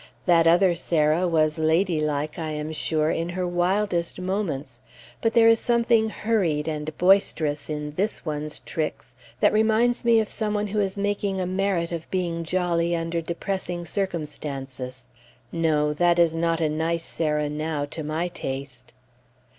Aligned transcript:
That 0.25 0.47
other 0.47 0.73
Sarah 0.73 1.27
was 1.27 1.59
ladylike, 1.59 2.39
I 2.39 2.49
am 2.53 2.71
sure, 2.73 3.11
in 3.11 3.29
her 3.29 3.47
wildest 3.47 4.19
moments, 4.19 4.79
but 5.21 5.33
there 5.33 5.47
is 5.47 5.59
something 5.59 6.09
hurried 6.09 6.67
and 6.67 6.97
boisterous 6.97 7.69
in 7.69 7.91
this 7.91 8.25
one's 8.25 8.57
tricks 8.61 9.15
that 9.41 9.53
reminds 9.53 10.03
me 10.03 10.19
of 10.19 10.27
some 10.27 10.55
one 10.55 10.65
who 10.65 10.79
is 10.79 10.97
making 10.97 11.39
a 11.39 11.45
merit 11.45 11.91
of 11.91 12.09
being 12.09 12.43
jolly 12.43 12.95
under 12.95 13.21
depressing 13.21 13.85
circumstances. 13.85 15.05
No! 15.51 15.93
that 15.93 16.17
is 16.17 16.33
not 16.33 16.59
a 16.61 16.67
nice 16.67 17.05
Sarah 17.05 17.47
now, 17.47 17.85
to 17.85 18.01
my 18.01 18.27
taste. 18.27 18.93